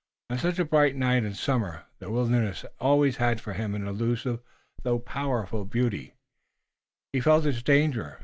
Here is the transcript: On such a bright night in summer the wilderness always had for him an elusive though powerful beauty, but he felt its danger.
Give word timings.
On 0.31 0.37
such 0.39 0.57
a 0.57 0.65
bright 0.65 0.95
night 0.95 1.23
in 1.23 1.35
summer 1.35 1.83
the 1.99 2.09
wilderness 2.09 2.65
always 2.79 3.17
had 3.17 3.39
for 3.39 3.53
him 3.53 3.75
an 3.75 3.85
elusive 3.87 4.39
though 4.81 4.97
powerful 4.97 5.63
beauty, 5.63 6.15
but 7.13 7.17
he 7.19 7.19
felt 7.21 7.45
its 7.45 7.61
danger. 7.61 8.19